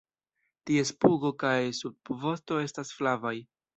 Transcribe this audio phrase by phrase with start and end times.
[0.69, 3.35] Ties pugo kaj subvosto estas flavaj.